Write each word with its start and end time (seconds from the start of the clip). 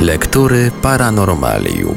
Lektury 0.00 0.70
Paranormalium. 0.82 1.96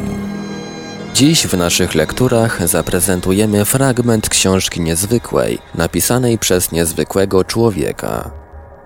Dziś 1.13 1.47
w 1.47 1.57
naszych 1.57 1.95
lekturach 1.95 2.67
zaprezentujemy 2.67 3.65
fragment 3.65 4.29
książki 4.29 4.81
niezwykłej, 4.81 5.59
napisanej 5.75 6.37
przez 6.37 6.71
niezwykłego 6.71 7.43
człowieka. 7.43 8.31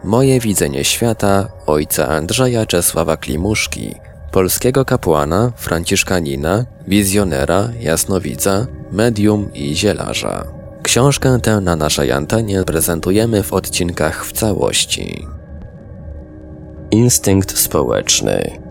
Moje 0.04 0.40
widzenie 0.40 0.84
świata 0.84 1.48
ojca 1.66 2.08
Andrzeja 2.08 2.66
Czesława 2.66 3.18
Klimuszki, 3.18 3.96
polskiego 4.32 4.86
kapłana, 4.86 5.52
franciszkanina, 5.56 6.66
wizjonera, 6.88 7.70
jasnowidza, 7.80 8.68
medium 8.92 9.54
i 9.54 9.76
zielarza. 9.76 10.46
Książkę 10.84 11.40
tę 11.42 11.62
na 11.62 11.76
naszej 11.76 12.12
antenie 12.12 12.64
prezentujemy 12.64 13.44
w 13.44 13.54
odcinkach 13.54 14.26
w 14.26 14.32
całości. 14.32 15.28
Instynkt 16.92 17.58
społeczny. 17.58 18.67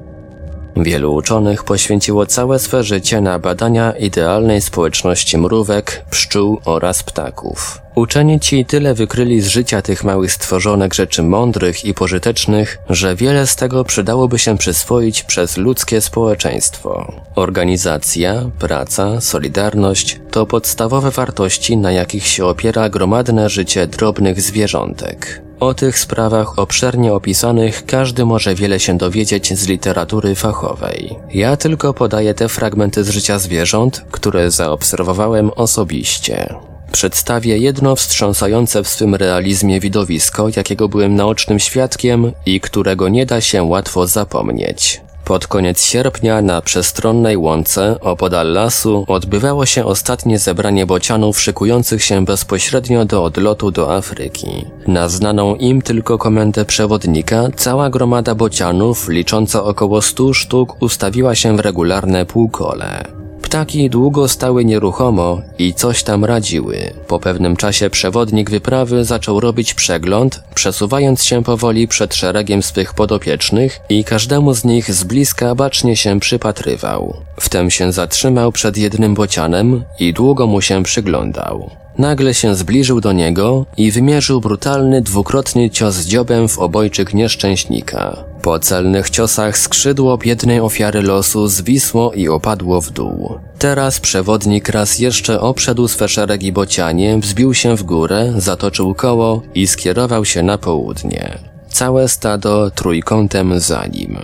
Wielu 0.76 1.14
uczonych 1.14 1.64
poświęciło 1.64 2.26
całe 2.26 2.58
swe 2.58 2.84
życie 2.84 3.20
na 3.20 3.38
badania 3.38 3.92
idealnej 3.92 4.60
społeczności 4.60 5.38
mrówek, 5.38 6.04
pszczół 6.10 6.60
oraz 6.64 7.02
ptaków. 7.02 7.80
Uczeni 7.94 8.40
ci 8.40 8.64
tyle 8.64 8.94
wykryli 8.94 9.40
z 9.40 9.46
życia 9.46 9.82
tych 9.82 10.04
małych 10.04 10.32
stworzonek 10.32 10.94
rzeczy 10.94 11.22
mądrych 11.22 11.84
i 11.84 11.94
pożytecznych, 11.94 12.78
że 12.90 13.16
wiele 13.16 13.46
z 13.46 13.56
tego 13.56 13.84
przydałoby 13.84 14.38
się 14.38 14.58
przyswoić 14.58 15.22
przez 15.22 15.56
ludzkie 15.56 16.00
społeczeństwo. 16.00 17.12
Organizacja, 17.34 18.50
praca, 18.58 19.20
solidarność 19.20 20.20
to 20.30 20.46
podstawowe 20.46 21.10
wartości, 21.10 21.76
na 21.76 21.92
jakich 21.92 22.26
się 22.26 22.46
opiera 22.46 22.88
gromadne 22.88 23.48
życie 23.48 23.86
drobnych 23.86 24.40
zwierzątek. 24.40 25.45
O 25.60 25.74
tych 25.74 25.98
sprawach 25.98 26.58
obszernie 26.58 27.12
opisanych 27.12 27.86
każdy 27.86 28.24
może 28.24 28.54
wiele 28.54 28.80
się 28.80 28.98
dowiedzieć 28.98 29.58
z 29.58 29.68
literatury 29.68 30.34
fachowej. 30.34 31.16
Ja 31.34 31.56
tylko 31.56 31.94
podaję 31.94 32.34
te 32.34 32.48
fragmenty 32.48 33.04
z 33.04 33.08
życia 33.08 33.38
zwierząt, 33.38 34.04
które 34.10 34.50
zaobserwowałem 34.50 35.50
osobiście. 35.56 36.54
Przedstawię 36.92 37.58
jedno 37.58 37.96
wstrząsające 37.96 38.82
w 38.82 38.88
swym 38.88 39.14
realizmie 39.14 39.80
widowisko, 39.80 40.48
jakiego 40.56 40.88
byłem 40.88 41.14
naocznym 41.14 41.58
świadkiem 41.58 42.32
i 42.46 42.60
którego 42.60 43.08
nie 43.08 43.26
da 43.26 43.40
się 43.40 43.62
łatwo 43.62 44.06
zapomnieć. 44.06 45.00
Pod 45.26 45.46
koniec 45.46 45.82
sierpnia 45.82 46.42
na 46.42 46.62
przestronnej 46.62 47.36
łące 47.36 48.00
opodal 48.00 48.52
lasu 48.52 49.04
odbywało 49.08 49.66
się 49.66 49.84
ostatnie 49.84 50.38
zebranie 50.38 50.86
bocianów 50.86 51.40
szykujących 51.40 52.04
się 52.04 52.24
bezpośrednio 52.24 53.04
do 53.04 53.24
odlotu 53.24 53.70
do 53.70 53.94
Afryki. 53.94 54.64
Na 54.86 55.08
znaną 55.08 55.54
im 55.54 55.82
tylko 55.82 56.18
komendę 56.18 56.64
przewodnika 56.64 57.48
cała 57.56 57.90
gromada 57.90 58.34
bocianów, 58.34 59.08
licząca 59.08 59.64
około 59.64 60.02
stu 60.02 60.34
sztuk, 60.34 60.82
ustawiła 60.82 61.34
się 61.34 61.56
w 61.56 61.60
regularne 61.60 62.26
półkole. 62.26 63.25
Ptaki 63.46 63.90
długo 63.90 64.28
stały 64.28 64.64
nieruchomo 64.64 65.40
i 65.58 65.74
coś 65.74 66.02
tam 66.02 66.24
radziły. 66.24 66.92
Po 67.06 67.18
pewnym 67.20 67.56
czasie 67.56 67.90
przewodnik 67.90 68.50
wyprawy 68.50 69.04
zaczął 69.04 69.40
robić 69.40 69.74
przegląd, 69.74 70.42
przesuwając 70.54 71.24
się 71.24 71.42
powoli 71.42 71.88
przed 71.88 72.14
szeregiem 72.14 72.62
swych 72.62 72.94
podopiecznych 72.94 73.80
i 73.88 74.04
każdemu 74.04 74.54
z 74.54 74.64
nich 74.64 74.94
z 74.94 75.04
bliska 75.04 75.54
bacznie 75.54 75.96
się 75.96 76.20
przypatrywał. 76.20 77.16
Wtem 77.40 77.70
się 77.70 77.92
zatrzymał 77.92 78.52
przed 78.52 78.76
jednym 78.76 79.14
bocianem 79.14 79.84
i 79.98 80.12
długo 80.12 80.46
mu 80.46 80.60
się 80.60 80.82
przyglądał. 80.82 81.70
Nagle 81.98 82.34
się 82.34 82.54
zbliżył 82.54 83.00
do 83.00 83.12
niego 83.12 83.66
i 83.76 83.90
wymierzył 83.90 84.40
brutalny 84.40 85.02
dwukrotny 85.02 85.70
cios 85.70 86.00
dziobem 86.00 86.48
w 86.48 86.58
obojczyk 86.58 87.14
nieszczęśnika. 87.14 88.24
Po 88.46 88.58
celnych 88.58 89.10
ciosach 89.10 89.58
skrzydło 89.58 90.18
biednej 90.18 90.60
ofiary 90.60 91.02
losu 91.02 91.46
zwisło 91.48 92.12
i 92.12 92.28
opadło 92.28 92.80
w 92.80 92.90
dół. 92.90 93.38
Teraz 93.58 94.00
przewodnik 94.00 94.68
raz 94.68 94.98
jeszcze 94.98 95.40
oprzedł 95.40 95.88
swe 95.88 96.08
szeregi 96.08 96.52
bocianie, 96.52 97.18
wzbił 97.18 97.54
się 97.54 97.76
w 97.76 97.82
górę, 97.82 98.32
zatoczył 98.36 98.94
koło 98.94 99.42
i 99.54 99.66
skierował 99.66 100.24
się 100.24 100.42
na 100.42 100.58
południe. 100.58 101.38
Całe 101.68 102.08
stado 102.08 102.70
trójkątem 102.70 103.60
za 103.60 103.86
nim. 103.86 104.18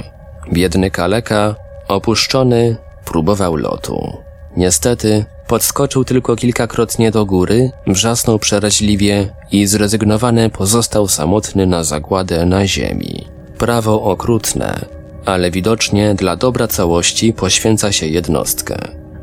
Biedny 0.52 0.90
kaleka, 0.90 1.54
opuszczony, 1.88 2.76
próbował 3.04 3.56
lotu. 3.56 4.12
Niestety, 4.56 5.24
podskoczył 5.46 6.04
tylko 6.04 6.36
kilkakrotnie 6.36 7.10
do 7.10 7.26
góry, 7.26 7.70
wrzasnął 7.86 8.38
przeraźliwie 8.38 9.34
i 9.52 9.66
zrezygnowany 9.66 10.50
pozostał 10.50 11.08
samotny 11.08 11.66
na 11.66 11.84
zagładę 11.84 12.46
na 12.46 12.66
ziemi. 12.66 13.41
Prawo 13.62 14.02
okrutne, 14.02 14.84
ale 15.24 15.50
widocznie 15.50 16.14
dla 16.14 16.36
dobra 16.36 16.68
całości 16.68 17.32
poświęca 17.32 17.92
się 17.92 18.06
jednostkę. 18.06 18.76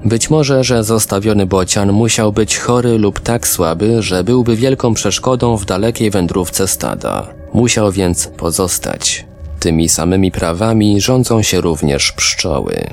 Być 0.05 0.29
może, 0.29 0.63
że 0.63 0.83
zostawiony 0.83 1.45
bocian 1.45 1.91
musiał 1.91 2.31
być 2.33 2.57
chory 2.57 2.97
lub 2.97 3.19
tak 3.19 3.47
słaby, 3.47 4.01
że 4.01 4.23
byłby 4.23 4.55
wielką 4.55 4.93
przeszkodą 4.93 5.57
w 5.57 5.65
dalekiej 5.65 6.11
wędrówce 6.11 6.67
stada. 6.67 7.27
Musiał 7.53 7.91
więc 7.91 8.27
pozostać. 8.27 9.25
Tymi 9.59 9.89
samymi 9.89 10.31
prawami 10.31 11.01
rządzą 11.01 11.41
się 11.41 11.61
również 11.61 12.11
pszczoły. 12.11 12.87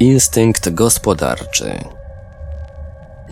Instynkt 0.00 0.70
gospodarczy. 0.70 1.78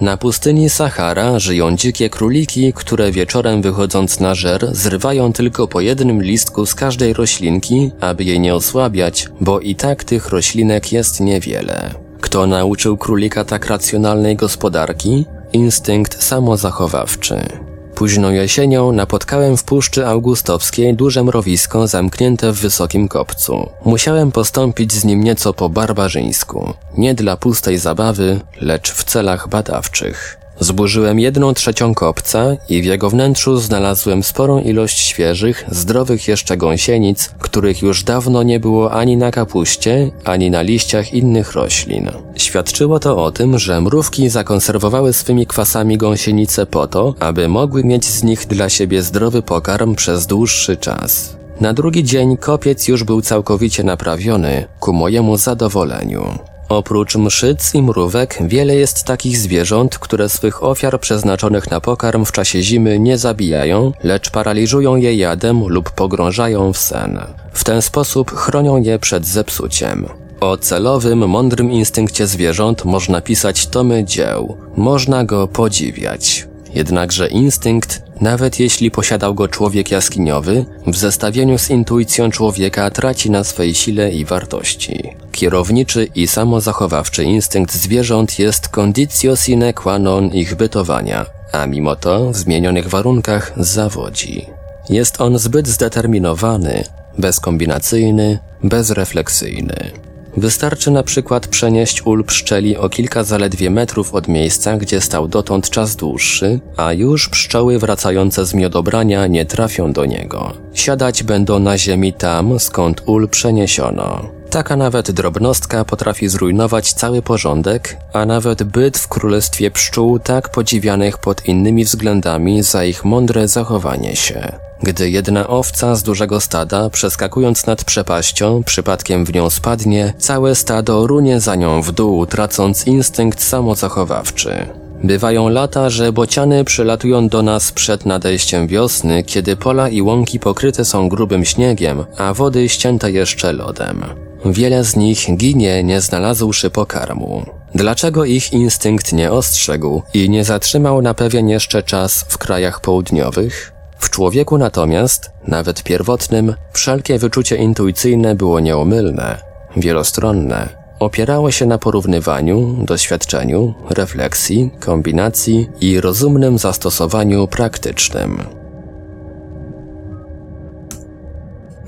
Na 0.00 0.16
pustyni 0.16 0.70
Sahara 0.70 1.38
żyją 1.38 1.76
dzikie 1.76 2.10
króliki, 2.10 2.72
które 2.72 3.12
wieczorem 3.12 3.62
wychodząc 3.62 4.20
na 4.20 4.34
żer 4.34 4.68
zrywają 4.72 5.32
tylko 5.32 5.68
po 5.68 5.80
jednym 5.80 6.22
listku 6.22 6.66
z 6.66 6.74
każdej 6.74 7.12
roślinki, 7.12 7.90
aby 8.00 8.24
jej 8.24 8.40
nie 8.40 8.54
osłabiać, 8.54 9.28
bo 9.40 9.60
i 9.60 9.74
tak 9.74 10.04
tych 10.04 10.28
roślinek 10.28 10.92
jest 10.92 11.20
niewiele. 11.20 11.94
Kto 12.20 12.46
nauczył 12.46 12.96
królika 12.96 13.44
tak 13.44 13.66
racjonalnej 13.66 14.36
gospodarki? 14.36 15.26
Instynkt 15.52 16.22
samozachowawczy. 16.22 17.71
Późną 18.02 18.30
jesienią 18.30 18.92
napotkałem 18.92 19.56
w 19.56 19.64
Puszczy 19.64 20.06
Augustowskiej 20.06 20.94
duże 20.94 21.24
mrowisko 21.24 21.86
zamknięte 21.86 22.52
w 22.52 22.60
wysokim 22.60 23.08
kopcu. 23.08 23.70
Musiałem 23.84 24.32
postąpić 24.32 24.92
z 24.92 25.04
nim 25.04 25.24
nieco 25.24 25.54
po 25.54 25.68
barbarzyńsku. 25.68 26.74
Nie 26.96 27.14
dla 27.14 27.36
pustej 27.36 27.78
zabawy, 27.78 28.40
lecz 28.60 28.92
w 28.92 29.04
celach 29.04 29.48
badawczych. 29.48 30.41
Zburzyłem 30.60 31.20
jedną 31.20 31.54
trzecią 31.54 31.94
kopca 31.94 32.56
i 32.68 32.82
w 32.82 32.84
jego 32.84 33.10
wnętrzu 33.10 33.56
znalazłem 33.56 34.22
sporą 34.22 34.60
ilość 34.60 34.98
świeżych, 34.98 35.64
zdrowych 35.70 36.28
jeszcze 36.28 36.56
gąsienic, 36.56 37.30
których 37.38 37.82
już 37.82 38.04
dawno 38.04 38.42
nie 38.42 38.60
było 38.60 38.92
ani 38.92 39.16
na 39.16 39.30
kapuście, 39.30 40.10
ani 40.24 40.50
na 40.50 40.62
liściach 40.62 41.14
innych 41.14 41.52
roślin. 41.52 42.10
Świadczyło 42.36 42.98
to 42.98 43.24
o 43.24 43.32
tym, 43.32 43.58
że 43.58 43.80
mrówki 43.80 44.28
zakonserwowały 44.28 45.12
swymi 45.12 45.46
kwasami 45.46 45.98
gąsienice 45.98 46.66
po 46.66 46.86
to, 46.86 47.14
aby 47.20 47.48
mogły 47.48 47.84
mieć 47.84 48.04
z 48.04 48.22
nich 48.22 48.46
dla 48.46 48.68
siebie 48.68 49.02
zdrowy 49.02 49.42
pokarm 49.42 49.94
przez 49.94 50.26
dłuższy 50.26 50.76
czas. 50.76 51.36
Na 51.60 51.72
drugi 51.72 52.04
dzień 52.04 52.36
kopiec 52.36 52.88
już 52.88 53.04
był 53.04 53.22
całkowicie 53.22 53.84
naprawiony, 53.84 54.64
ku 54.80 54.92
mojemu 54.92 55.36
zadowoleniu. 55.36 56.51
Oprócz 56.72 57.16
mszyc 57.16 57.74
i 57.74 57.82
mrówek, 57.82 58.38
wiele 58.40 58.74
jest 58.74 59.04
takich 59.04 59.38
zwierząt, 59.38 59.98
które 59.98 60.28
swych 60.28 60.62
ofiar 60.64 61.00
przeznaczonych 61.00 61.70
na 61.70 61.80
pokarm 61.80 62.24
w 62.24 62.32
czasie 62.32 62.62
zimy 62.62 62.98
nie 62.98 63.18
zabijają, 63.18 63.92
lecz 64.02 64.30
paraliżują 64.30 64.96
je 64.96 65.14
jadem 65.16 65.68
lub 65.68 65.90
pogrążają 65.90 66.72
w 66.72 66.78
sen. 66.78 67.20
W 67.52 67.64
ten 67.64 67.82
sposób 67.82 68.30
chronią 68.30 68.82
je 68.82 68.98
przed 68.98 69.26
zepsuciem. 69.26 70.06
O 70.40 70.56
celowym, 70.56 71.28
mądrym 71.28 71.72
instynkcie 71.72 72.26
zwierząt 72.26 72.84
można 72.84 73.20
pisać 73.20 73.66
tomy 73.66 74.04
dzieł. 74.04 74.56
Można 74.76 75.24
go 75.24 75.48
podziwiać. 75.48 76.51
Jednakże 76.74 77.28
instynkt, 77.28 78.02
nawet 78.20 78.60
jeśli 78.60 78.90
posiadał 78.90 79.34
go 79.34 79.48
człowiek 79.48 79.90
jaskiniowy, 79.90 80.64
w 80.86 80.96
zestawieniu 80.96 81.58
z 81.58 81.70
intuicją 81.70 82.30
człowieka 82.30 82.90
traci 82.90 83.30
na 83.30 83.44
swej 83.44 83.74
sile 83.74 84.12
i 84.12 84.24
wartości. 84.24 85.02
Kierowniczy 85.32 86.08
i 86.14 86.26
samozachowawczy 86.26 87.24
instynkt 87.24 87.74
zwierząt 87.74 88.38
jest 88.38 88.68
conditio 88.68 89.36
sine 89.36 89.72
qua 89.72 89.98
non 89.98 90.26
ich 90.26 90.54
bytowania, 90.54 91.26
a 91.52 91.66
mimo 91.66 91.96
to 91.96 92.30
w 92.30 92.36
zmienionych 92.36 92.88
warunkach 92.88 93.52
zawodzi. 93.56 94.46
Jest 94.88 95.20
on 95.20 95.38
zbyt 95.38 95.68
zdeterminowany, 95.68 96.84
bezkombinacyjny, 97.18 98.38
bezrefleksyjny. 98.64 100.11
Wystarczy 100.36 100.90
na 100.90 101.02
przykład 101.02 101.46
przenieść 101.46 102.06
ul 102.06 102.24
pszczeli 102.24 102.76
o 102.76 102.88
kilka 102.88 103.24
zaledwie 103.24 103.70
metrów 103.70 104.14
od 104.14 104.28
miejsca, 104.28 104.76
gdzie 104.76 105.00
stał 105.00 105.28
dotąd 105.28 105.70
czas 105.70 105.96
dłuższy, 105.96 106.60
a 106.76 106.92
już 106.92 107.28
pszczoły 107.28 107.78
wracające 107.78 108.46
z 108.46 108.54
miodobrania 108.54 109.26
nie 109.26 109.46
trafią 109.46 109.92
do 109.92 110.04
niego. 110.04 110.52
Siadać 110.74 111.22
będą 111.22 111.58
na 111.58 111.78
ziemi 111.78 112.12
tam, 112.12 112.60
skąd 112.60 113.02
ul 113.06 113.28
przeniesiono. 113.28 114.28
Taka 114.50 114.76
nawet 114.76 115.10
drobnostka 115.10 115.84
potrafi 115.84 116.28
zrujnować 116.28 116.92
cały 116.92 117.22
porządek, 117.22 117.96
a 118.12 118.26
nawet 118.26 118.62
byt 118.62 118.98
w 118.98 119.08
królestwie 119.08 119.70
pszczół 119.70 120.18
tak 120.18 120.48
podziwianych 120.48 121.18
pod 121.18 121.46
innymi 121.46 121.84
względami 121.84 122.62
za 122.62 122.84
ich 122.84 123.04
mądre 123.04 123.48
zachowanie 123.48 124.16
się. 124.16 124.52
Gdy 124.82 125.10
jedna 125.10 125.48
owca 125.48 125.96
z 125.96 126.02
dużego 126.02 126.40
stada, 126.40 126.90
przeskakując 126.90 127.66
nad 127.66 127.84
przepaścią, 127.84 128.62
przypadkiem 128.62 129.24
w 129.24 129.34
nią 129.34 129.50
spadnie, 129.50 130.14
całe 130.18 130.54
stado 130.54 131.06
runie 131.06 131.40
za 131.40 131.54
nią 131.54 131.82
w 131.82 131.92
dół, 131.92 132.26
tracąc 132.26 132.86
instynkt 132.86 133.42
samozachowawczy. 133.42 134.66
Bywają 135.04 135.48
lata, 135.48 135.90
że 135.90 136.12
bociany 136.12 136.64
przylatują 136.64 137.28
do 137.28 137.42
nas 137.42 137.72
przed 137.72 138.06
nadejściem 138.06 138.66
wiosny, 138.66 139.22
kiedy 139.22 139.56
pola 139.56 139.88
i 139.88 140.02
łąki 140.02 140.38
pokryte 140.38 140.84
są 140.84 141.08
grubym 141.08 141.44
śniegiem, 141.44 142.04
a 142.18 142.34
wody 142.34 142.68
ścięte 142.68 143.12
jeszcze 143.12 143.52
lodem. 143.52 144.04
Wiele 144.44 144.84
z 144.84 144.96
nich 144.96 145.36
ginie, 145.36 145.84
nie 145.84 146.00
znalazłszy 146.00 146.70
pokarmu. 146.70 147.46
Dlaczego 147.74 148.24
ich 148.24 148.52
instynkt 148.52 149.12
nie 149.12 149.32
ostrzegł 149.32 150.02
i 150.14 150.30
nie 150.30 150.44
zatrzymał 150.44 151.02
na 151.02 151.14
pewien 151.14 151.48
jeszcze 151.48 151.82
czas 151.82 152.24
w 152.28 152.38
krajach 152.38 152.80
południowych? 152.80 153.71
W 154.02 154.10
człowieku 154.10 154.58
natomiast, 154.58 155.30
nawet 155.46 155.82
pierwotnym, 155.82 156.54
wszelkie 156.72 157.18
wyczucie 157.18 157.56
intuicyjne 157.56 158.34
było 158.34 158.60
nieomylne, 158.60 159.38
wielostronne. 159.76 160.68
Opierało 160.98 161.50
się 161.50 161.66
na 161.66 161.78
porównywaniu, 161.78 162.76
doświadczeniu, 162.84 163.74
refleksji, 163.90 164.70
kombinacji 164.80 165.68
i 165.80 166.00
rozumnym 166.00 166.58
zastosowaniu 166.58 167.48
praktycznym. 167.48 168.38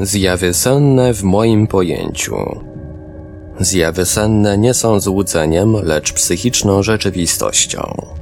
Zjawy 0.00 0.54
senne 0.54 1.14
w 1.14 1.22
moim 1.22 1.66
pojęciu. 1.66 2.36
Zjawy 3.60 4.06
senne 4.06 4.58
nie 4.58 4.74
są 4.74 5.00
złudzeniem, 5.00 5.76
lecz 5.82 6.12
psychiczną 6.12 6.82
rzeczywistością. 6.82 8.13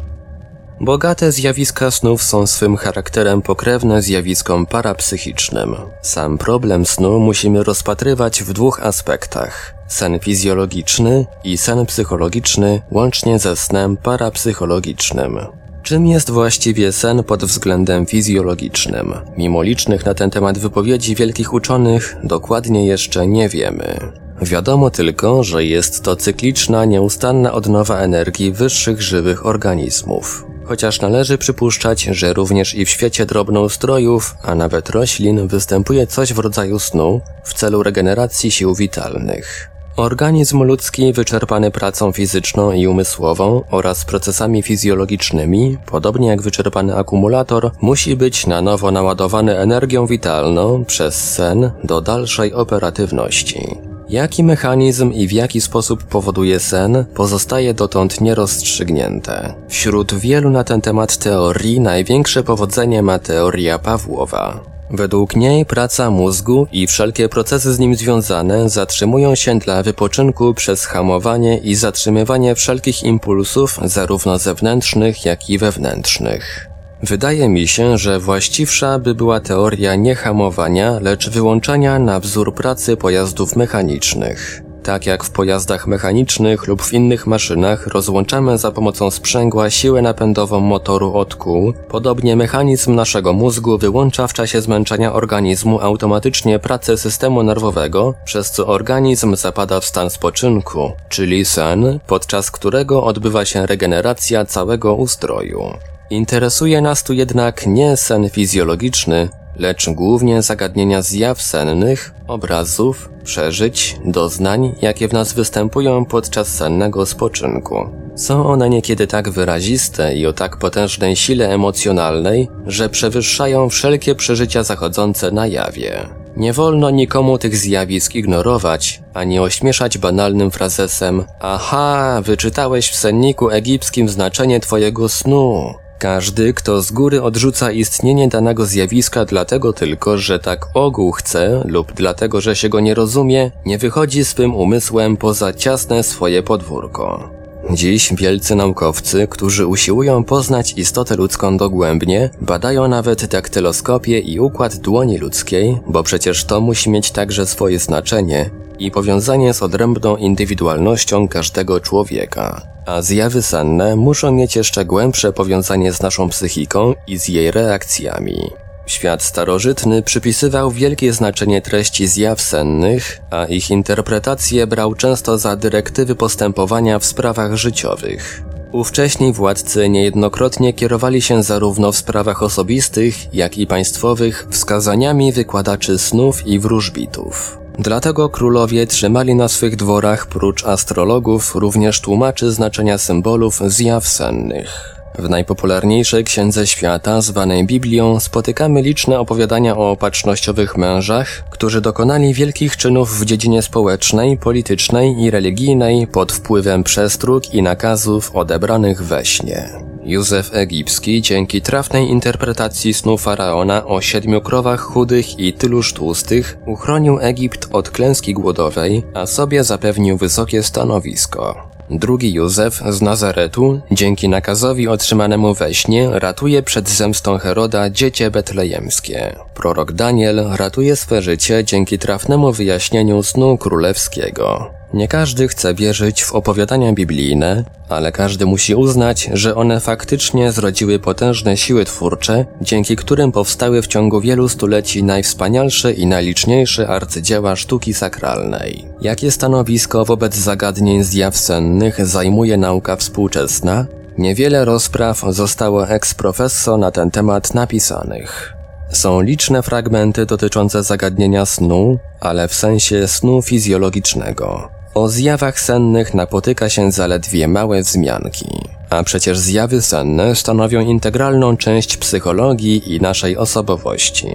Bogate 0.82 1.32
zjawiska 1.32 1.90
snów 1.90 2.22
są 2.22 2.46
swym 2.46 2.76
charakterem 2.76 3.42
pokrewne 3.42 4.02
zjawiskom 4.02 4.66
parapsychicznym. 4.66 5.76
Sam 6.02 6.38
problem 6.38 6.86
snu 6.86 7.20
musimy 7.20 7.64
rozpatrywać 7.64 8.42
w 8.42 8.52
dwóch 8.52 8.80
aspektach. 8.80 9.74
Sen 9.88 10.18
fizjologiczny 10.18 11.26
i 11.44 11.58
sen 11.58 11.86
psychologiczny 11.86 12.82
łącznie 12.90 13.38
ze 13.38 13.56
snem 13.56 13.96
parapsychologicznym. 13.96 15.38
Czym 15.82 16.06
jest 16.06 16.30
właściwie 16.30 16.92
sen 16.92 17.24
pod 17.24 17.44
względem 17.44 18.06
fizjologicznym? 18.06 19.14
Mimo 19.36 19.62
licznych 19.62 20.06
na 20.06 20.14
ten 20.14 20.30
temat 20.30 20.58
wypowiedzi 20.58 21.14
wielkich 21.14 21.52
uczonych, 21.52 22.16
dokładnie 22.24 22.86
jeszcze 22.86 23.26
nie 23.26 23.48
wiemy. 23.48 24.12
Wiadomo 24.42 24.90
tylko, 24.90 25.44
że 25.44 25.64
jest 25.64 26.02
to 26.02 26.16
cykliczna, 26.16 26.84
nieustanna 26.84 27.52
odnowa 27.52 27.98
energii 27.98 28.52
wyższych 28.52 29.02
żywych 29.02 29.46
organizmów. 29.46 30.51
Chociaż 30.72 31.00
należy 31.00 31.38
przypuszczać, 31.38 32.02
że 32.02 32.32
również 32.32 32.74
i 32.74 32.84
w 32.84 32.90
świecie 32.90 33.26
drobnoustrojów, 33.26 34.34
a 34.42 34.54
nawet 34.54 34.90
roślin 34.90 35.48
występuje 35.48 36.06
coś 36.06 36.32
w 36.32 36.38
rodzaju 36.38 36.78
snu 36.78 37.20
w 37.44 37.54
celu 37.54 37.82
regeneracji 37.82 38.50
sił 38.50 38.74
witalnych. 38.74 39.70
Organizm 39.96 40.62
ludzki 40.62 41.12
wyczerpany 41.12 41.70
pracą 41.70 42.12
fizyczną 42.12 42.72
i 42.72 42.86
umysłową 42.86 43.62
oraz 43.70 44.04
procesami 44.04 44.62
fizjologicznymi, 44.62 45.78
podobnie 45.86 46.28
jak 46.28 46.42
wyczerpany 46.42 46.96
akumulator, 46.96 47.70
musi 47.80 48.16
być 48.16 48.46
na 48.46 48.62
nowo 48.62 48.90
naładowany 48.90 49.58
energią 49.58 50.06
witalną 50.06 50.84
przez 50.84 51.14
sen 51.34 51.70
do 51.84 52.00
dalszej 52.00 52.54
operatywności. 52.54 53.91
Jaki 54.12 54.44
mechanizm 54.44 55.12
i 55.12 55.26
w 55.26 55.32
jaki 55.32 55.60
sposób 55.60 56.04
powoduje 56.04 56.60
sen, 56.60 57.04
pozostaje 57.14 57.74
dotąd 57.74 58.20
nierozstrzygnięte. 58.20 59.54
Wśród 59.68 60.14
wielu 60.14 60.50
na 60.50 60.64
ten 60.64 60.80
temat 60.80 61.16
teorii 61.16 61.80
największe 61.80 62.42
powodzenie 62.42 63.02
ma 63.02 63.18
teoria 63.18 63.78
Pawłowa. 63.78 64.60
Według 64.90 65.36
niej 65.36 65.66
praca 65.66 66.10
mózgu 66.10 66.66
i 66.72 66.86
wszelkie 66.86 67.28
procesy 67.28 67.74
z 67.74 67.78
nim 67.78 67.94
związane 67.94 68.68
zatrzymują 68.68 69.34
się 69.34 69.58
dla 69.58 69.82
wypoczynku 69.82 70.54
przez 70.54 70.86
hamowanie 70.86 71.58
i 71.58 71.74
zatrzymywanie 71.74 72.54
wszelkich 72.54 73.02
impulsów, 73.02 73.78
zarówno 73.84 74.38
zewnętrznych, 74.38 75.24
jak 75.24 75.50
i 75.50 75.58
wewnętrznych. 75.58 76.71
Wydaje 77.02 77.48
mi 77.48 77.68
się, 77.68 77.98
że 77.98 78.18
właściwsza 78.18 78.98
by 78.98 79.14
była 79.14 79.40
teoria 79.40 79.94
nie 79.94 80.14
hamowania, 80.14 80.98
lecz 81.00 81.30
wyłączania 81.30 81.98
na 81.98 82.20
wzór 82.20 82.54
pracy 82.54 82.96
pojazdów 82.96 83.56
mechanicznych. 83.56 84.62
Tak 84.82 85.06
jak 85.06 85.24
w 85.24 85.30
pojazdach 85.30 85.86
mechanicznych 85.86 86.66
lub 86.66 86.82
w 86.82 86.92
innych 86.92 87.26
maszynach 87.26 87.86
rozłączamy 87.86 88.58
za 88.58 88.70
pomocą 88.70 89.10
sprzęgła 89.10 89.70
siłę 89.70 90.02
napędową 90.02 90.60
motoru 90.60 91.14
od 91.14 91.34
kół, 91.34 91.72
podobnie 91.88 92.36
mechanizm 92.36 92.94
naszego 92.94 93.32
mózgu 93.32 93.78
wyłącza 93.78 94.26
w 94.26 94.32
czasie 94.32 94.60
zmęczenia 94.60 95.12
organizmu 95.12 95.80
automatycznie 95.80 96.58
pracę 96.58 96.98
systemu 96.98 97.42
nerwowego, 97.42 98.14
przez 98.24 98.50
co 98.50 98.66
organizm 98.66 99.36
zapada 99.36 99.80
w 99.80 99.84
stan 99.84 100.10
spoczynku, 100.10 100.92
czyli 101.08 101.44
sen, 101.44 101.98
podczas 102.06 102.50
którego 102.50 103.04
odbywa 103.04 103.44
się 103.44 103.66
regeneracja 103.66 104.44
całego 104.44 104.94
ustroju. 104.94 105.91
Interesuje 106.12 106.80
nas 106.80 107.02
tu 107.02 107.12
jednak 107.12 107.66
nie 107.66 107.96
sen 107.96 108.30
fizjologiczny, 108.30 109.28
lecz 109.56 109.90
głównie 109.90 110.42
zagadnienia 110.42 111.02
zjaw 111.02 111.42
sennych, 111.42 112.14
obrazów, 112.28 113.10
przeżyć, 113.24 113.96
doznań, 114.04 114.74
jakie 114.82 115.08
w 115.08 115.12
nas 115.12 115.32
występują 115.32 116.04
podczas 116.04 116.48
sennego 116.48 117.06
spoczynku. 117.06 117.88
Są 118.16 118.46
one 118.46 118.70
niekiedy 118.70 119.06
tak 119.06 119.30
wyraziste 119.30 120.14
i 120.14 120.26
o 120.26 120.32
tak 120.32 120.56
potężnej 120.56 121.16
sile 121.16 121.54
emocjonalnej, 121.54 122.48
że 122.66 122.88
przewyższają 122.88 123.68
wszelkie 123.68 124.14
przeżycia 124.14 124.62
zachodzące 124.62 125.30
na 125.30 125.46
jawie. 125.46 126.08
Nie 126.36 126.52
wolno 126.52 126.90
nikomu 126.90 127.38
tych 127.38 127.56
zjawisk 127.56 128.14
ignorować, 128.14 129.02
ani 129.14 129.40
ośmieszać 129.40 129.98
banalnym 129.98 130.50
frazesem 130.50 131.24
Aha, 131.40 132.20
wyczytałeś 132.24 132.90
w 132.90 132.96
senniku 132.96 133.50
egipskim 133.50 134.08
znaczenie 134.08 134.60
twojego 134.60 135.08
snu. 135.08 135.74
Każdy, 136.02 136.52
kto 136.54 136.82
z 136.82 136.92
góry 136.92 137.22
odrzuca 137.22 137.72
istnienie 137.72 138.28
danego 138.28 138.66
zjawiska 138.66 139.24
dlatego 139.24 139.72
tylko, 139.72 140.18
że 140.18 140.38
tak 140.38 140.66
ogół 140.74 141.12
chce 141.12 141.62
lub 141.64 141.92
dlatego, 141.92 142.40
że 142.40 142.56
się 142.56 142.68
go 142.68 142.80
nie 142.80 142.94
rozumie, 142.94 143.50
nie 143.66 143.78
wychodzi 143.78 144.24
swym 144.24 144.54
umysłem 144.54 145.16
poza 145.16 145.52
ciasne 145.52 146.02
swoje 146.02 146.42
podwórko. 146.42 147.30
Dziś 147.70 148.14
wielcy 148.14 148.54
naukowcy, 148.54 149.26
którzy 149.30 149.66
usiłują 149.66 150.24
poznać 150.24 150.74
istotę 150.76 151.16
ludzką 151.16 151.56
dogłębnie, 151.56 152.30
badają 152.40 152.88
nawet 152.88 153.26
daktyloskopię 153.26 154.18
i 154.18 154.40
układ 154.40 154.76
dłoni 154.76 155.18
ludzkiej, 155.18 155.78
bo 155.86 156.02
przecież 156.02 156.44
to 156.44 156.60
musi 156.60 156.90
mieć 156.90 157.10
także 157.10 157.46
swoje 157.46 157.78
znaczenie 157.78 158.50
i 158.78 158.90
powiązanie 158.90 159.54
z 159.54 159.62
odrębną 159.62 160.16
indywidualnością 160.16 161.28
każdego 161.28 161.80
człowieka. 161.80 162.71
A 162.86 163.02
zjawy 163.02 163.42
senne 163.42 163.96
muszą 163.96 164.32
mieć 164.32 164.56
jeszcze 164.56 164.84
głębsze 164.84 165.32
powiązanie 165.32 165.92
z 165.92 166.02
naszą 166.02 166.28
psychiką 166.28 166.94
i 167.06 167.18
z 167.18 167.28
jej 167.28 167.50
reakcjami. 167.50 168.50
Świat 168.86 169.22
starożytny 169.22 170.02
przypisywał 170.02 170.70
wielkie 170.70 171.12
znaczenie 171.12 171.62
treści 171.62 172.06
zjaw 172.06 172.40
sennych, 172.40 173.20
a 173.30 173.44
ich 173.44 173.70
interpretację 173.70 174.66
brał 174.66 174.94
często 174.94 175.38
za 175.38 175.56
dyrektywy 175.56 176.14
postępowania 176.14 176.98
w 176.98 177.04
sprawach 177.04 177.56
życiowych. 177.56 178.42
Ówcześni 178.72 179.32
władcy 179.32 179.88
niejednokrotnie 179.88 180.72
kierowali 180.72 181.22
się 181.22 181.42
zarówno 181.42 181.92
w 181.92 181.96
sprawach 181.96 182.42
osobistych, 182.42 183.34
jak 183.34 183.58
i 183.58 183.66
państwowych 183.66 184.46
wskazaniami 184.50 185.32
wykładaczy 185.32 185.98
snów 185.98 186.46
i 186.46 186.58
wróżbitów. 186.58 187.61
Dlatego 187.78 188.28
królowie 188.28 188.86
trzymali 188.86 189.34
na 189.34 189.48
swych 189.48 189.76
dworach 189.76 190.26
prócz 190.26 190.64
astrologów 190.64 191.54
również 191.54 192.00
tłumaczy 192.00 192.52
znaczenia 192.52 192.98
symbolów 192.98 193.60
zjaw 193.66 194.08
sennych. 194.08 195.02
W 195.18 195.28
najpopularniejszej 195.28 196.24
księdze 196.24 196.66
świata, 196.66 197.20
zwanej 197.20 197.66
Biblią, 197.66 198.20
spotykamy 198.20 198.82
liczne 198.82 199.20
opowiadania 199.20 199.76
o 199.76 199.90
opatrznościowych 199.90 200.76
mężach, 200.76 201.44
którzy 201.50 201.80
dokonali 201.80 202.34
wielkich 202.34 202.76
czynów 202.76 203.20
w 203.20 203.24
dziedzinie 203.24 203.62
społecznej, 203.62 204.36
politycznej 204.36 205.22
i 205.22 205.30
religijnej 205.30 206.06
pod 206.06 206.32
wpływem 206.32 206.84
przestróg 206.84 207.54
i 207.54 207.62
nakazów 207.62 208.36
odebranych 208.36 209.02
we 209.04 209.24
śnie. 209.24 209.91
Józef 210.04 210.54
Egipski 210.54 211.22
dzięki 211.22 211.62
trafnej 211.62 212.08
interpretacji 212.08 212.94
snu 212.94 213.18
faraona 213.18 213.86
o 213.86 214.00
siedmiu 214.00 214.40
krowach 214.40 214.80
chudych 214.80 215.38
i 215.38 215.52
tyluż 215.52 215.92
tłustych 215.92 216.58
uchronił 216.66 217.18
Egipt 217.20 217.68
od 217.72 217.90
klęski 217.90 218.34
głodowej, 218.34 219.02
a 219.14 219.26
sobie 219.26 219.64
zapewnił 219.64 220.16
wysokie 220.16 220.62
stanowisko. 220.62 221.72
Drugi 221.90 222.32
Józef 222.32 222.82
z 222.90 223.02
Nazaretu, 223.02 223.80
dzięki 223.90 224.28
nakazowi 224.28 224.88
otrzymanemu 224.88 225.54
we 225.54 225.74
śnie, 225.74 226.10
ratuje 226.12 226.62
przed 226.62 226.88
zemstą 226.88 227.38
Heroda 227.38 227.90
dziecię 227.90 228.30
betlejemskie. 228.30 229.36
Prorok 229.54 229.92
Daniel 229.92 230.44
ratuje 230.52 230.96
swe 230.96 231.22
życie 231.22 231.64
dzięki 231.64 231.98
trafnemu 231.98 232.52
wyjaśnieniu 232.52 233.22
snu 233.22 233.58
królewskiego. 233.58 234.70
Nie 234.94 235.08
każdy 235.08 235.48
chce 235.48 235.74
wierzyć 235.74 236.24
w 236.24 236.32
opowiadania 236.32 236.92
biblijne, 236.92 237.64
ale 237.88 238.12
każdy 238.12 238.46
musi 238.46 238.74
uznać, 238.74 239.30
że 239.32 239.54
one 239.54 239.80
faktycznie 239.80 240.52
zrodziły 240.52 240.98
potężne 240.98 241.56
siły 241.56 241.84
twórcze, 241.84 242.44
dzięki 242.60 242.96
którym 242.96 243.32
powstały 243.32 243.82
w 243.82 243.86
ciągu 243.86 244.20
wielu 244.20 244.48
stuleci 244.48 245.02
najwspanialsze 245.02 245.92
i 245.92 246.06
najliczniejsze 246.06 246.88
arcydzieła 246.88 247.56
sztuki 247.56 247.94
sakralnej. 247.94 248.84
Jakie 249.00 249.30
stanowisko 249.30 250.04
wobec 250.04 250.34
zagadnień 250.34 251.04
zjaw 251.04 251.36
sennych 251.36 252.06
zajmuje 252.06 252.56
nauka 252.56 252.96
współczesna? 252.96 253.86
Niewiele 254.18 254.64
rozpraw 254.64 255.24
zostało 255.28 255.88
ex 255.88 256.14
professo 256.14 256.76
na 256.76 256.90
ten 256.90 257.10
temat 257.10 257.54
napisanych. 257.54 258.52
Są 258.90 259.20
liczne 259.20 259.62
fragmenty 259.62 260.26
dotyczące 260.26 260.82
zagadnienia 260.82 261.46
snu, 261.46 261.98
ale 262.20 262.48
w 262.48 262.54
sensie 262.54 263.08
snu 263.08 263.42
fizjologicznego. 263.42 264.81
O 264.94 265.08
zjawach 265.08 265.60
sennych 265.60 266.14
napotyka 266.14 266.68
się 266.68 266.92
zaledwie 266.92 267.48
małe 267.48 267.82
wzmianki. 267.82 268.60
A 268.90 269.02
przecież 269.02 269.38
zjawy 269.38 269.82
senne 269.82 270.34
stanowią 270.34 270.80
integralną 270.80 271.56
część 271.56 271.96
psychologii 271.96 272.94
i 272.94 273.00
naszej 273.00 273.36
osobowości. 273.36 274.28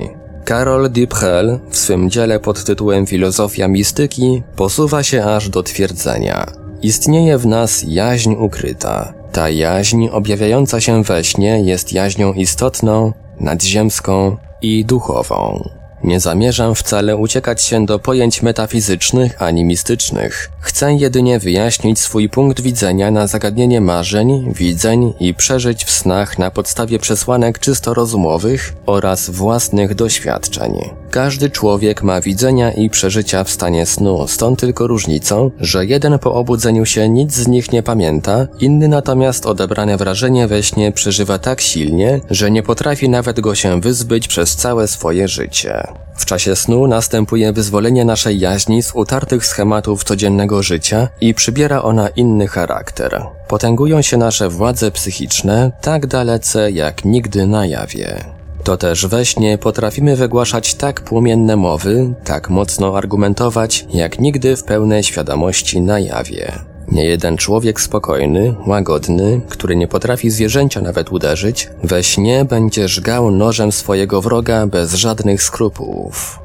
Karol 0.46 0.90
Dubrel 0.90 1.60
w 1.70 1.78
swym 1.78 2.10
dziele 2.10 2.40
pod 2.40 2.64
tytułem 2.64 3.06
Filozofia 3.06 3.68
mistyki 3.68 4.44
posuwa 4.56 5.04
się 5.04 5.26
aż 5.26 5.50
do 5.50 5.64
twierdzenia. 5.64 6.46
Istnieje 6.82 7.38
w 7.38 7.46
nas 7.46 7.84
jaźń 7.88 8.36
ukryta. 8.40 9.14
Ta 9.32 9.50
jaźń 9.50 10.08
objawiająca 10.12 10.82
się 10.82 11.04
we 11.04 11.24
śnie 11.24 11.62
jest 11.64 11.94
jaźnią 11.94 12.34
istotną, 12.34 13.14
nadziemską 13.40 14.38
i 14.62 14.86
duchową. 14.86 15.70
Nie 16.04 16.20
zamierzam 16.20 16.76
wcale 16.76 17.18
uciekać 17.18 17.62
się 17.62 17.86
do 17.86 18.00
pojęć 18.00 18.42
metafizycznych 18.42 19.42
ani 19.42 19.66
mistycznych. 19.66 20.50
Chcę 20.60 20.94
jedynie 20.94 21.40
wyjaśnić 21.40 22.00
swój 22.00 22.30
punkt 22.30 22.62
widzenia 22.62 23.12
na 23.12 23.28
zagadnienie 23.28 23.82
marzeń, 23.82 24.54
widzeń 24.54 25.14
i 25.20 25.34
przeżyć 25.34 25.86
w 25.86 25.92
snach 25.92 26.40
na 26.40 26.52
podstawie 26.52 27.00
przesłanek 27.00 27.60
czysto 27.60 27.94
rozumowych 27.94 28.74
oraz 28.86 29.30
własnych 29.30 29.96
doświadczeń. 29.96 30.80
Każdy 31.12 31.50
człowiek 31.50 32.04
ma 32.04 32.22
widzenia 32.22 32.72
i 32.72 32.90
przeżycia 32.90 33.44
w 33.44 33.50
stanie 33.50 33.86
snu, 33.86 34.28
stąd 34.28 34.60
tylko 34.60 34.88
różnicą, 34.88 35.52
że 35.60 35.86
jeden 35.86 36.20
po 36.20 36.34
obudzeniu 36.34 36.86
się 36.86 37.10
nic 37.10 37.34
z 37.34 37.48
nich 37.48 37.72
nie 37.72 37.84
pamięta, 37.84 38.48
inny 38.60 38.88
natomiast 38.88 39.46
odebrane 39.46 39.98
wrażenie 39.98 40.48
we 40.48 40.64
śnie 40.64 40.92
przeżywa 40.92 41.40
tak 41.40 41.62
silnie, 41.62 42.20
że 42.30 42.52
nie 42.52 42.64
potrafi 42.64 43.10
nawet 43.10 43.40
go 43.40 43.56
się 43.56 43.82
wyzbyć 43.82 44.28
przez 44.28 44.56
całe 44.56 44.88
swoje 44.88 45.28
życie. 45.28 45.88
W 46.16 46.26
czasie 46.26 46.56
snu 46.56 46.88
następuje 46.88 47.54
wyzwolenie 47.54 48.06
naszej 48.06 48.40
jaźni 48.40 48.84
z 48.84 48.92
utartych 48.96 49.46
schematów 49.46 50.04
codziennego 50.04 50.64
życia 50.64 51.10
i 51.22 51.34
przybiera 51.34 51.82
ona 51.82 52.10
inny 52.10 52.48
charakter. 52.48 53.26
Potęgują 53.48 54.02
się 54.02 54.18
nasze 54.18 54.50
władze 54.50 54.92
psychiczne 54.92 55.72
tak 55.82 56.08
dalece 56.08 56.72
jak 56.72 57.06
nigdy 57.06 57.48
na 57.48 57.66
jawie. 57.66 58.37
To 58.68 58.78
też 58.78 59.06
we 59.06 59.26
śnie 59.26 59.58
potrafimy 59.58 60.16
wygłaszać 60.16 60.76
tak 60.76 61.02
płomienne 61.02 61.56
mowy, 61.56 62.14
tak 62.24 62.50
mocno 62.50 62.98
argumentować, 62.98 63.86
jak 63.90 64.20
nigdy 64.20 64.56
w 64.56 64.64
pełnej 64.64 65.04
świadomości 65.04 65.82
na 65.82 66.00
jawie. 66.00 66.52
Nie 66.88 67.06
jeden 67.06 67.38
człowiek 67.38 67.82
spokojny, 67.82 68.56
łagodny, 68.66 69.42
który 69.50 69.76
nie 69.76 69.88
potrafi 69.88 70.30
zwierzęcia 70.30 70.82
nawet 70.82 71.12
uderzyć, 71.12 71.70
we 71.84 72.04
śnie 72.04 72.46
będzie 72.46 72.88
żgał 72.88 73.32
nożem 73.32 73.72
swojego 73.72 74.22
wroga 74.22 74.68
bez 74.68 74.94
żadnych 74.94 75.44
skrupułów. 75.44 76.40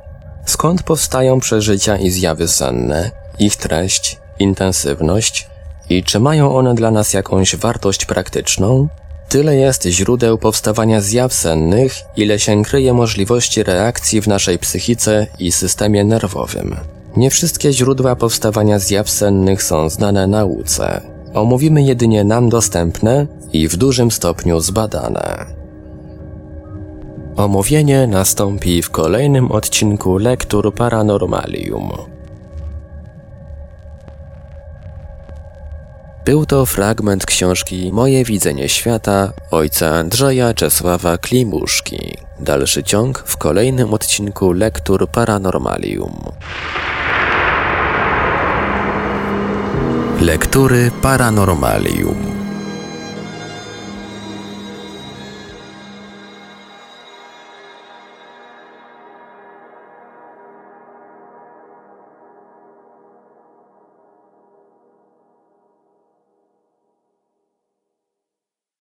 Skąd 0.47 0.83
powstają 0.83 1.41
przeżycia 1.41 1.97
i 1.97 2.11
zjawy 2.11 2.49
senne, 2.49 3.11
ich 3.39 3.57
treść, 3.57 4.19
intensywność 4.39 5.49
i 5.91 6.05
czy 6.05 6.21
mają 6.21 6.57
one 6.57 6.75
dla 6.75 6.91
nas 6.91 7.13
jakąś 7.13 7.57
wartość 7.57 8.07
praktyczną? 8.07 8.89
Tyle 9.33 9.57
jest 9.57 9.85
źródeł 9.87 10.39
powstawania 10.39 11.01
zjaw 11.01 11.35
sennych, 11.35 11.95
ile 12.17 12.39
się 12.39 12.63
kryje 12.63 12.93
możliwości 12.93 13.63
reakcji 13.63 14.21
w 14.21 14.27
naszej 14.29 14.59
psychice 14.59 15.27
i 15.39 15.53
systemie 15.53 16.05
nerwowym. 16.05 16.77
Nie 17.17 17.31
wszystkie 17.31 17.73
źródła 17.73 18.17
powstawania 18.17 18.79
zjaw 18.79 19.11
sennych 19.11 19.63
są 19.63 19.89
znane 19.89 20.27
nauce. 20.27 21.01
Omówimy 21.35 21.83
jedynie 21.83 22.25
nam 22.25 22.49
dostępne 22.49 23.27
i 23.53 23.69
w 23.69 23.77
dużym 23.77 24.11
stopniu 24.11 24.61
zbadane. 24.61 25.47
Omówienie 27.37 28.07
nastąpi 28.07 28.83
w 28.83 28.91
kolejnym 28.91 29.53
odcinku 29.53 30.19
Lektur 30.19 30.75
Paranormalium. 30.75 32.12
Był 36.25 36.47
to 36.47 36.67
fragment 36.67 37.27
książki 37.27 37.91
Moje 37.93 38.25
widzenie 38.25 38.69
świata 38.69 39.33
ojca 39.51 39.91
Andrzeja 39.91 40.55
Czesława 40.55 41.19
Klimuszki. 41.19 42.17
Dalszy 42.41 42.83
ciąg 42.83 43.19
w 43.27 43.37
kolejnym 43.37 43.95
odcinku 43.95 44.53
Lektur 44.53 45.09
Paranormalium. 45.09 46.25
Lektury 50.21 50.91
Paranormalium 51.03 52.32